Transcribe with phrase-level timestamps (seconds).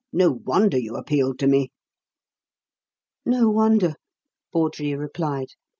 [0.11, 1.69] "No wonder you appealed to me!"
[3.23, 3.97] "No wonder!"
[4.51, 5.49] Bawdrey replied.